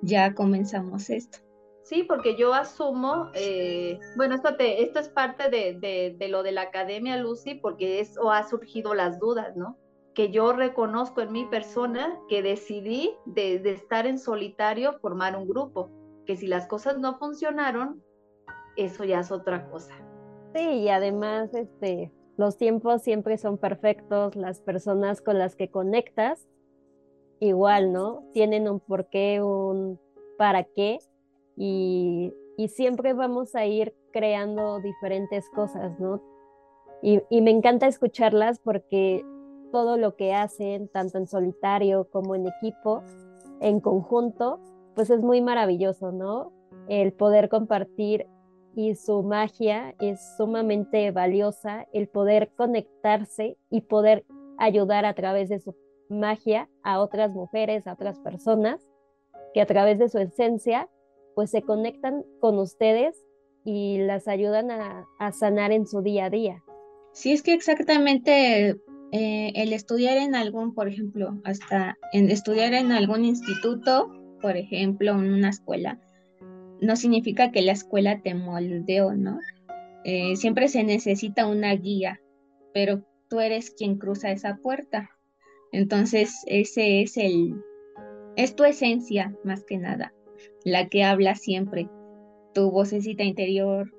[0.02, 1.38] ya comenzamos esto.
[1.84, 6.52] Sí, porque yo asumo, eh, bueno, esto, te, esto es parte de, de, lo de
[6.52, 9.76] la academia, Lucy, porque eso ha surgido las dudas, ¿no?
[10.14, 15.48] Que yo reconozco en mi persona que decidí de, de estar en solitario formar un
[15.48, 15.90] grupo,
[16.24, 18.02] que si las cosas no funcionaron,
[18.76, 19.94] eso ya es otra cosa.
[20.54, 26.48] Sí, y además, este, los tiempos siempre son perfectos, las personas con las que conectas,
[27.40, 28.24] igual, ¿no?
[28.32, 29.98] Tienen un porqué, un
[30.38, 30.98] para qué,
[31.56, 32.32] y,
[32.68, 36.22] siempre vamos a ir creando diferentes cosas, ¿no?
[37.02, 39.24] Y, y, me encanta escucharlas porque
[39.72, 43.02] todo lo que hacen, tanto en solitario como en equipo,
[43.60, 44.60] en conjunto,
[44.94, 46.52] pues es muy maravilloso, ¿no?
[46.88, 48.28] El poder compartir
[48.74, 54.24] y su magia es sumamente valiosa, el poder conectarse y poder
[54.58, 55.74] ayudar a través de su
[56.08, 58.80] magia a otras mujeres, a otras personas,
[59.54, 60.88] que a través de su esencia
[61.34, 63.16] pues se conectan con ustedes
[63.64, 66.62] y las ayudan a, sanar en su día a día.
[67.12, 68.76] Sí, es que exactamente
[69.12, 75.12] eh, el estudiar en algún, por ejemplo, hasta en estudiar en algún instituto, por ejemplo,
[75.12, 76.00] en una escuela,
[76.82, 79.38] no significa que la escuela te moldeó, ¿no?
[80.04, 82.20] Eh, siempre se necesita una guía,
[82.74, 85.10] pero tú eres quien cruza esa puerta.
[85.72, 87.54] Entonces, ese es el,
[88.36, 90.12] es tu esencia más que nada
[90.64, 91.88] la que habla siempre,
[92.54, 93.92] tu vocecita interior,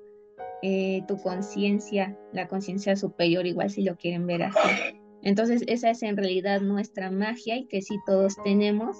[0.62, 4.98] eh, tu conciencia, la conciencia superior, igual si lo quieren ver así.
[5.22, 8.96] Entonces, esa es en realidad nuestra magia y que sí todos tenemos,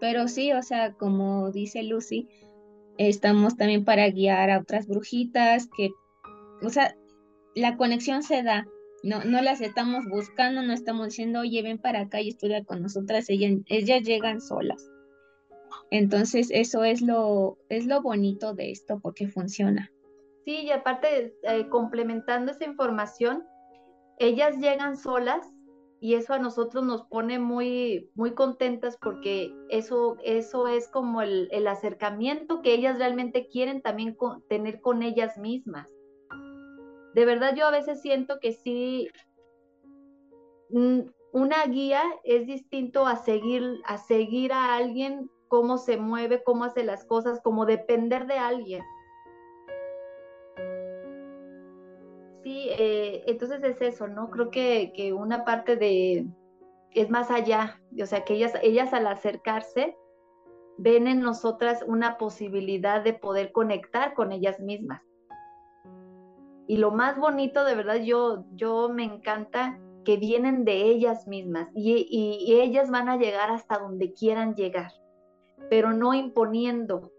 [0.00, 2.28] pero sí, o sea, como dice Lucy,
[2.98, 5.90] estamos también para guiar a otras brujitas que,
[6.62, 6.96] o sea,
[7.54, 8.66] la conexión se da,
[9.02, 12.82] no, no las estamos buscando, no estamos diciendo, oye, ven para acá y estudia con
[12.82, 14.90] nosotras, ellas, ellas llegan solas.
[15.90, 19.92] Entonces, eso es lo, es lo bonito de esto porque funciona.
[20.44, 23.44] Sí, y aparte, eh, complementando esa información,
[24.18, 25.46] ellas llegan solas
[26.00, 31.66] y eso a nosotros nos pone muy, muy contentas porque eso, eso es como el,
[31.66, 34.16] acercamiento que ellas realmente quieren también
[34.48, 35.90] tener con ellas mismas.
[37.14, 39.08] De verdad yo a veces siento que sí,
[40.70, 41.00] mm,
[41.32, 46.84] una guía es distinto a seguir, a seguir a alguien cómo se mueve, cómo hace
[46.84, 48.82] las cosas, como depender de alguien.
[52.78, 54.30] Eh, entonces es eso, ¿no?
[54.30, 56.26] Creo que, que, una parte de,
[56.92, 59.96] es más allá, o sea, que ellas, ellas al acercarse,
[60.78, 65.02] ven en nosotras una posibilidad de poder conectar con ellas mismas.
[66.68, 71.68] Y lo más bonito, de verdad, yo, yo me encanta que vienen de ellas mismas
[71.74, 74.92] y, y ellas van a llegar hasta donde quieran llegar,
[75.68, 77.10] pero no imponiendo,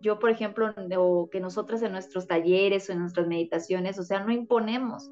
[0.00, 4.24] yo, por ejemplo, o que nosotras en nuestros talleres o en nuestras meditaciones, o sea,
[4.24, 5.10] no imponemos,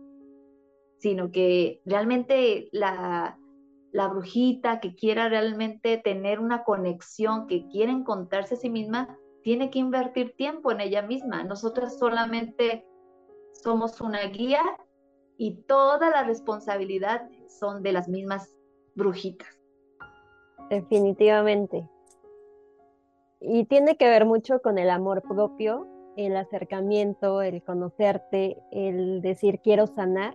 [0.99, 3.39] sino que realmente la,
[3.93, 9.71] la brujita que quiera realmente tener una conexión, que quiera encontrarse a sí misma, tiene
[9.71, 11.45] que invertir tiempo en ella misma.
[11.45, 12.87] Nosotras solamente
[13.53, 14.63] somos una guía
[15.37, 18.55] y toda la responsabilidad son de las mismas
[18.95, 19.49] brujitas.
[20.71, 21.89] Definitivamente.
[23.47, 29.61] Y tiene que ver mucho con el amor propio, el acercamiento, el conocerte, el decir
[29.61, 30.35] quiero sanar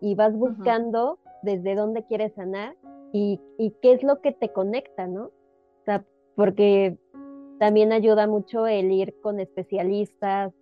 [0.00, 2.76] y vas buscando desde dónde quieres sanar
[3.12, 3.40] y,
[3.80, 5.24] qué es lo que te conecta, ¿no?
[5.24, 6.04] O sea,
[6.36, 6.98] porque
[7.58, 10.52] también ayuda mucho el ir con especialistas,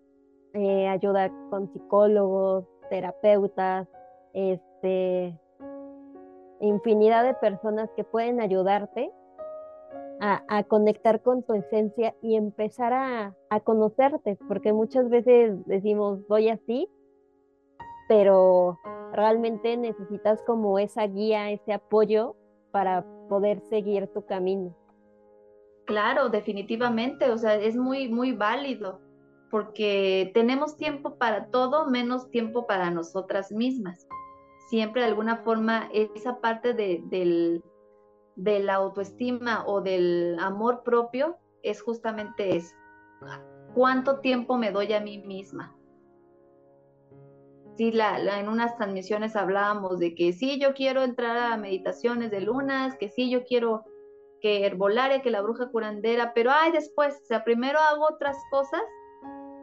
[0.55, 3.88] eh, ayuda con psicólogos, terapeutas,
[4.33, 5.37] este,
[6.61, 9.11] infinidad de personas que pueden ayudarte
[10.20, 16.88] a, conectar con tu esencia y empezar a, conocerte, porque muchas veces decimos, voy así,
[18.09, 18.78] pero
[19.12, 22.37] realmente necesitas como esa guía, ese apoyo
[22.70, 24.74] para poder seguir tu camino.
[25.87, 29.00] Claro, definitivamente, o sea, es muy, muy válido,
[29.50, 34.07] porque tenemos tiempo para todo, menos tiempo para nosotras mismas.
[34.68, 37.62] Siempre de alguna forma esa parte de, del,
[38.38, 42.74] de la autoestima o del amor propio es justamente eso.
[43.74, 45.77] ¿Cuánto tiempo me doy a mí misma?
[47.77, 52.40] Sí, la, en unas transmisiones hablábamos de que sí, yo quiero entrar a meditaciones de
[52.40, 53.85] lunas, que sí, yo quiero
[54.40, 58.83] que herbolaria, que la bruja curandera, pero ay, después, o sea, primero hago otras cosas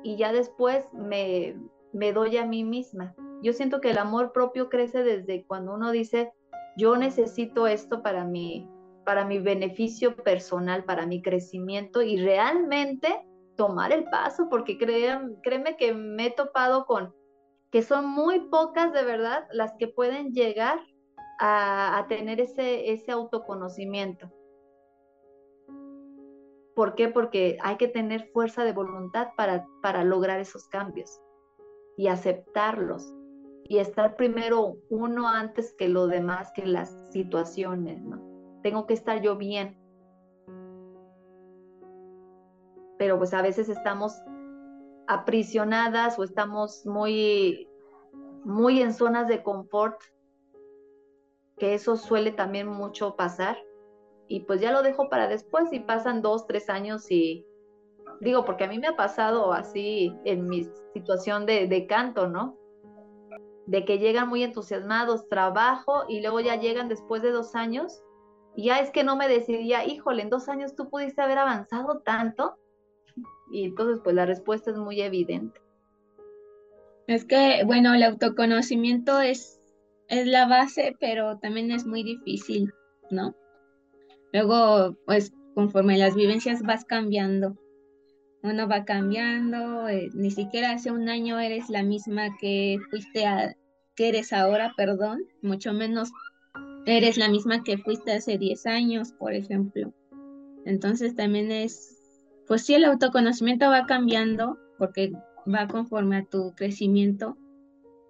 [0.04, 1.58] y ya después me,
[1.94, 3.16] me doy a mí misma.
[3.42, 6.34] Yo siento que el amor propio crece desde cuando uno dice,
[6.78, 8.70] yo necesito esto para mi,
[9.06, 15.94] para mi beneficio personal, para mi crecimiento y realmente tomar el paso, porque créeme que
[15.94, 17.14] me he topado con
[17.72, 20.80] que son muy pocas de verdad las que pueden llegar
[21.40, 24.32] a, tener ese, autoconocimiento.
[26.74, 27.10] ¿Por qué?
[27.10, 31.20] Porque hay que tener fuerza de voluntad para lograr esos cambios
[31.98, 33.14] y aceptarlos
[33.68, 38.22] y estar primero uno antes que lo demás, que las situaciones, ¿no?
[38.62, 39.76] Tengo que estar yo bien.
[43.00, 44.14] Pero pues a veces estamos
[45.08, 47.68] aprisionadas o estamos muy,
[48.44, 50.00] muy en zonas de confort,
[51.58, 53.58] que eso suele también mucho pasar.
[54.28, 57.48] Y pues ya lo dejo para después y pasan dos, tres años y
[58.22, 62.60] digo, porque a mí me ha pasado así en mi situación de, de canto, ¿no?
[63.68, 68.02] De que llegan muy entusiasmados, trabajo y luego ya llegan después de dos años
[68.56, 72.00] y ya es que no me decidía, híjole, en dos años tú pudiste haber avanzado
[72.00, 72.58] tanto
[73.52, 75.62] y entonces pues la respuesta es muy evidente.
[77.08, 79.62] Es que, bueno, el autoconocimiento es,
[80.08, 82.74] es la base, pero también es muy difícil,
[83.12, 83.36] ¿no?
[84.34, 87.56] Luego, pues conforme las vivencias vas cambiando,
[88.46, 93.26] uno va cambiando, eh, ni siquiera hace un año eres la misma que fuiste
[93.96, 96.12] que eres ahora, perdón, mucho menos
[96.86, 99.94] eres la misma que fuiste hace 10 años, por ejemplo.
[100.66, 101.98] Entonces también es,
[102.48, 105.12] pues sí, el autoconocimiento va cambiando porque
[105.52, 107.38] va conforme a tu crecimiento.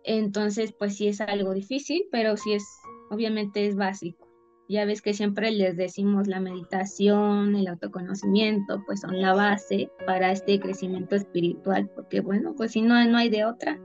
[0.04, 2.65] Entonces, pues sí es algo difícil, pero sí es,
[3.10, 4.24] obviamente es básico.
[4.67, 10.32] Ya ves que siempre les decimos la meditación, el autoconocimiento, pues son la base para
[10.32, 13.80] este crecimiento espiritual, porque bueno, pues si no, no hay de otra.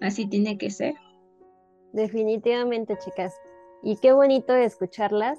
[0.00, 0.94] Así tiene que ser.
[1.92, 3.32] Definitivamente, chicas.
[3.82, 5.38] Y qué bonito escucharlas.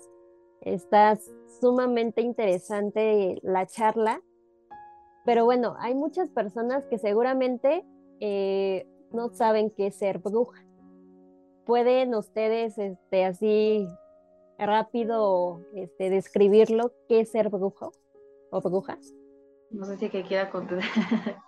[0.62, 1.18] Está
[1.60, 4.22] sumamente interesante la charla.
[5.26, 7.86] Pero bueno, hay muchas personas que seguramente
[8.22, 10.66] eh, no saben qué es ser bruja.
[11.66, 13.88] ¿Pueden ustedes este, así
[14.66, 17.92] rápido este, describirlo, qué es ser brujo
[18.52, 18.98] o bruja?
[19.72, 20.80] No sé si que quiera contar.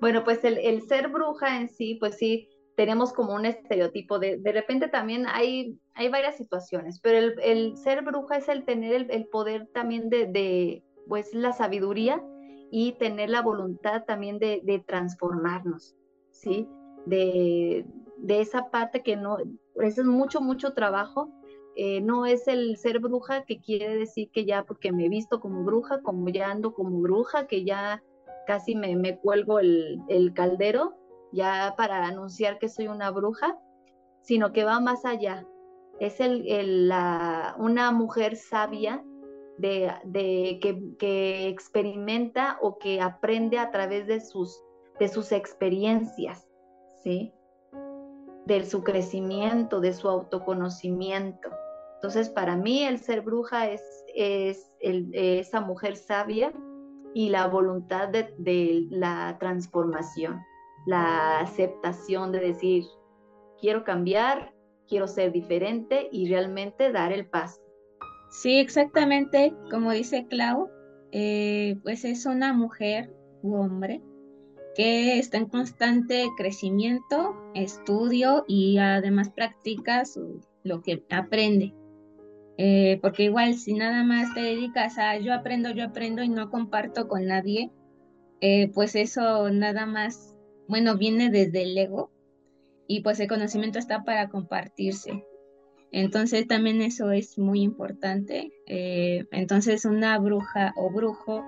[0.00, 4.18] bueno, pues el, ser bruja en sí, pues sí, tenemos como un estereotipo.
[4.18, 9.10] De, de repente también hay, hay varias situaciones, pero el, ser bruja es el tener
[9.10, 12.22] el, poder también de, de, pues, la sabiduría
[12.70, 15.96] y tener la voluntad también de, de transformarnos,
[16.30, 16.68] ¿sí?
[17.06, 17.84] De,
[18.18, 19.38] de esa parte que no,
[19.76, 21.30] eso es mucho, mucho trabajo,
[21.76, 25.40] eh, no es el ser bruja que quiere decir que ya porque me he visto
[25.40, 28.02] como bruja, como ya ando como bruja, que ya
[28.46, 30.94] casi me, me cuelgo el, el, caldero
[31.32, 33.58] ya para anunciar que soy una bruja,
[34.20, 35.46] sino que va más allá.
[35.98, 39.04] Es el, el la, una mujer sabia
[39.58, 44.62] de, de que, que, experimenta o que aprende a través de sus,
[45.00, 46.48] de sus experiencias,
[47.02, 47.32] ¿sí?
[48.46, 51.50] De su crecimiento, de su autoconocimiento.
[51.96, 53.82] Entonces, para mí el ser bruja es,
[54.14, 56.52] es esa mujer sabia
[57.14, 60.40] y la voluntad de, de la transformación,
[60.86, 62.84] la aceptación de decir,
[63.60, 64.52] quiero cambiar,
[64.88, 67.60] quiero ser diferente y realmente dar el paso.
[68.30, 70.68] Sí, exactamente, como dice Clau,
[71.12, 74.02] eh, pues es una mujer u hombre
[74.74, 80.02] que está en constante crecimiento, estudio y además practica
[80.64, 81.72] lo que aprende.
[82.56, 86.50] Eh, porque igual si nada más te dedicas a yo aprendo, yo aprendo y no
[86.50, 87.70] comparto con nadie,
[88.40, 90.36] eh, pues eso nada más,
[90.68, 92.10] bueno, viene desde el ego
[92.86, 95.24] y pues el conocimiento está para compartirse.
[95.90, 98.52] Entonces también eso es muy importante.
[98.66, 101.44] Eh, entonces una bruja o brujo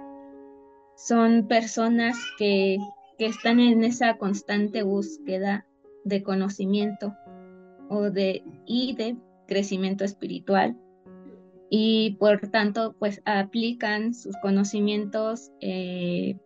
[0.96, 2.78] son personas que,
[3.18, 5.66] que, están en esa constante búsqueda
[6.04, 7.14] de conocimiento
[7.88, 10.76] o de, y de crecimiento espiritual
[11.70, 16.36] y por tanto pues aplican sus conocimientos eh,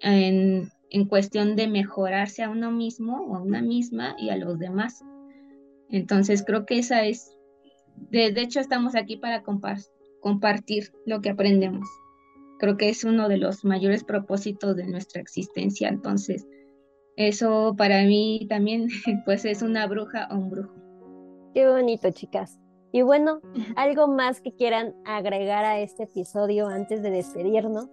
[0.00, 4.58] en, en cuestión de mejorarse a uno mismo o a una misma y a los
[4.58, 5.02] demás.
[5.90, 7.36] Entonces creo que esa es,
[8.10, 11.88] de, hecho estamos aquí para compartir lo que aprendemos.
[12.58, 15.88] Creo que es uno de los mayores propósitos de nuestra existencia.
[15.88, 16.46] Entonces,
[17.16, 18.88] eso para mí también
[19.24, 20.74] pues es una bruja o un brujo.
[21.54, 22.58] Qué bonito, chicas.
[22.94, 23.40] Y bueno,
[23.74, 27.88] ¿algo más que quieran agregar a este episodio antes de despedirnos?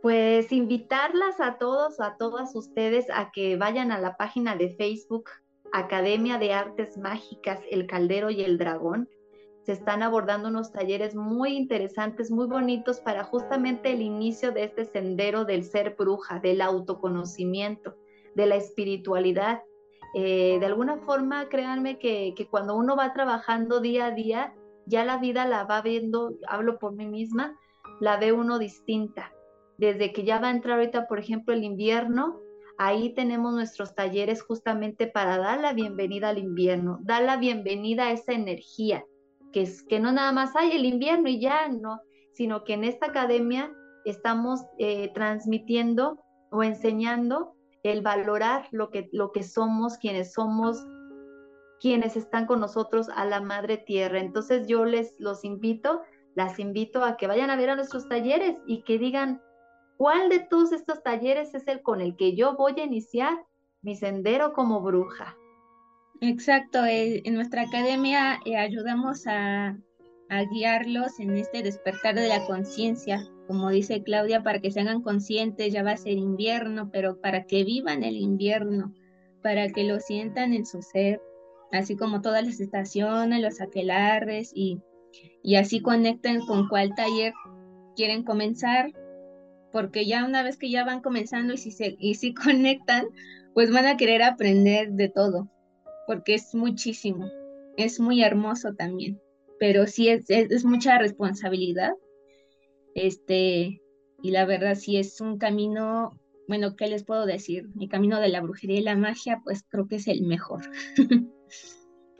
[0.00, 5.30] Pues invitarlas a todos, a todas ustedes a que vayan a la página de Facebook
[5.72, 9.08] Academia de Artes Mágicas, El Caldero y el Dragón.
[9.64, 14.84] Se están abordando unos talleres muy interesantes, muy bonitos para justamente el inicio de este
[14.84, 17.96] sendero del ser bruja, del autoconocimiento,
[18.36, 19.64] de la espiritualidad.
[20.18, 24.54] Eh, de alguna forma, créanme que, que cuando uno va trabajando día a día,
[24.86, 27.54] ya la vida la va viendo, hablo por mí misma,
[28.00, 29.30] la ve uno distinta.
[29.76, 32.40] Desde que ya va a entrar ahorita, por ejemplo, el invierno,
[32.78, 38.12] Ahí tenemos nuestros talleres justamente para dar la bienvenida al invierno, dar la bienvenida a
[38.12, 39.02] esa energía,
[39.52, 42.00] que es que no nada más hay el invierno y ya, no,
[42.32, 43.72] sino que en esta academia
[44.04, 47.55] estamos eh, transmitiendo o enseñando
[47.86, 50.84] el valorar lo que, lo que somos, quienes somos,
[51.80, 54.20] quienes están con nosotros a la madre tierra.
[54.20, 56.02] Entonces yo les los invito,
[56.34, 59.40] las invito a que vayan a ver a nuestros talleres y que digan,
[59.96, 63.34] ¿Cuál de todos estos talleres es el con el que yo voy a iniciar
[63.82, 65.36] mi sendero como bruja?
[66.20, 69.76] Exacto, eh, en nuestra academia eh, ayudamos a,
[70.50, 75.72] guiarlos en este despertar de la conciencia, como dice Claudia, para que se hagan conscientes,
[75.72, 78.94] ya va a ser invierno, pero para que vivan el invierno,
[79.42, 81.20] para que lo sientan en su ser,
[81.72, 84.80] así como todas las estaciones, los aquelarres y,
[85.42, 87.32] y así conecten con cuál taller
[87.94, 88.90] quieren comenzar
[89.76, 93.04] porque ya una vez que ya van comenzando y si, se, y si conectan,
[93.52, 95.50] pues van a querer aprender de todo,
[96.06, 97.28] porque es muchísimo,
[97.76, 99.20] es muy hermoso también,
[99.60, 101.92] pero sí es, es, mucha responsabilidad,
[102.96, 103.82] este,
[104.22, 106.18] y la verdad sí es un camino,
[106.48, 107.68] bueno, ¿qué les puedo decir?
[107.74, 110.62] Mi camino de la brujería y la magia, pues creo que es el mejor.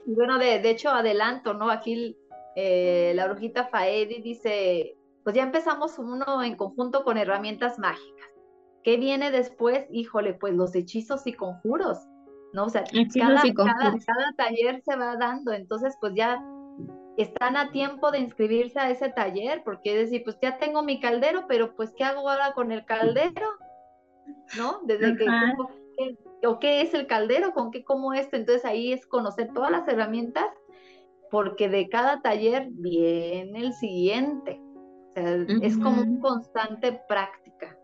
[0.05, 1.71] bueno, de, de hecho, adelanto, ¿no?
[1.71, 2.15] Aquí
[2.55, 8.27] eh, la brujita Faedi dice, pues ya empezamos uno en conjunto con herramientas mágicas.
[8.83, 9.87] ¿Qué viene después?
[9.91, 11.97] Híjole, pues los hechizos y conjuros,
[12.53, 12.65] ¿no?
[12.65, 12.83] O sea,
[13.15, 16.39] cada, cada, taller se va dando, entonces pues ya
[17.17, 20.99] están a tiempo de inscribirse a ese taller, porque es decir, pues ya tengo mi
[20.99, 23.47] caldero, pero pues ¿qué hago ahora con el caldero?
[24.55, 24.79] ¿No?
[24.83, 25.25] Desde que,
[26.45, 27.53] ¿o qué es el caldero?
[27.53, 28.35] ¿Con qué como esto?
[28.35, 30.47] Entonces ahí es conocer todas las herramientas,
[31.31, 34.61] porque de cada taller viene el siguiente
[35.61, 37.77] es como un constante práctica.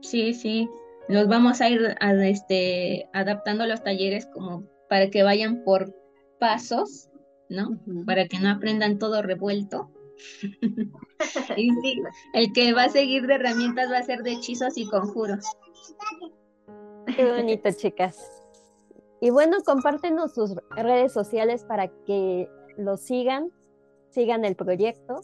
[0.00, 0.68] Sí, sí.
[1.08, 5.94] Nos vamos a ir este, adaptando los talleres como para que vayan por
[6.38, 7.09] pasos,
[7.50, 7.78] ¿no?
[8.06, 9.90] Para que no aprendan todo revuelto.
[11.56, 12.02] y sí,
[12.34, 15.44] el que va a seguir de herramientas va a ser de hechizos y conjuros.
[17.14, 18.16] Qué bonito, chicas.
[19.20, 22.48] Y bueno, compártenos sus redes sociales para que
[22.78, 23.50] lo sigan,
[24.08, 25.20] sigan el proyecto.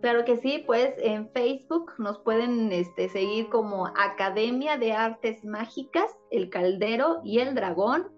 [0.00, 6.10] Claro que sí, pues en Facebook nos pueden este, seguir como Academia de Artes Mágicas,
[6.30, 8.08] El Caldero y el Dragón.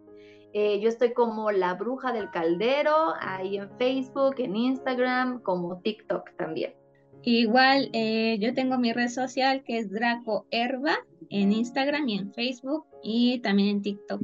[0.55, 6.37] Eh, yo estoy como La Bruja del Caldero, ahí en Facebook, en Instagram, como TikTok
[6.37, 6.75] también.
[7.23, 10.99] Igual, eh, yo tengo mi red social que es Draco Herba
[11.31, 14.23] en Instagram y en Facebook y también en TikTok,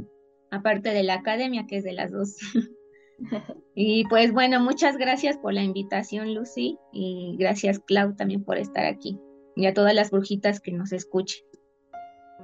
[0.51, 2.37] aparte de la academia que es de las dos.
[3.75, 8.85] y pues bueno, muchas gracias por la invitación, Lucy, y gracias, Clau, también por estar
[8.85, 9.19] aquí
[9.59, 11.45] y a todas las brujitas que nos escuchen.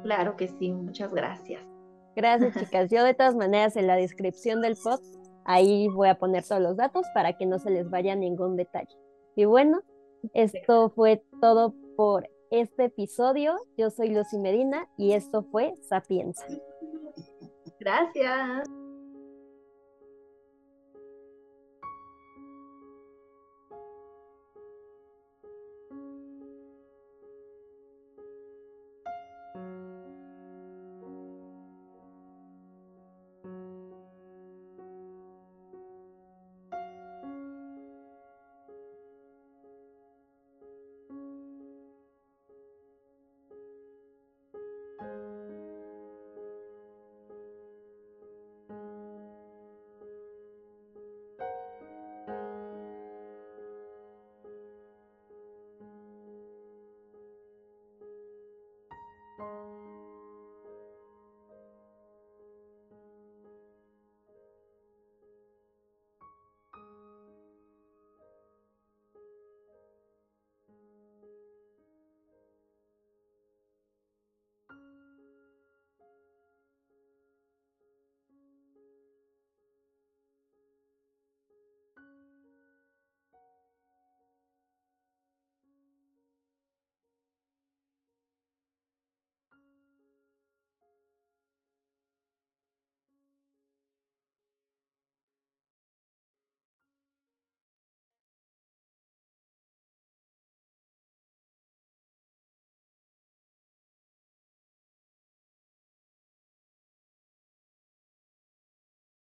[0.02, 1.73] Claro que sí, muchas gracias.
[2.16, 2.90] Gracias, chicas.
[2.90, 5.00] Yo de todas maneras en la descripción del pod,
[5.44, 8.96] ahí voy a poner todos los datos para que no se les vaya ningún detalle.
[9.36, 9.80] Y bueno,
[10.32, 13.56] esto fue todo por este episodio.
[13.76, 16.46] Yo soy Lucy Medina y esto fue Sapienza.
[17.80, 18.83] Gracias.